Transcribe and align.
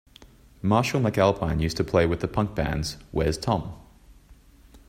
Marshall 0.63 0.99
McAlpine 0.99 1.61
used 1.61 1.77
to 1.77 1.83
play 1.83 2.07
with 2.07 2.21
the 2.21 2.27
punk 2.27 2.55
bands 2.55 2.97
Where's 3.11 3.37
Tom? 3.37 3.71